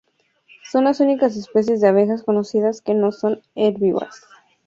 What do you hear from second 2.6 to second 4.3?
que no son herbívoras.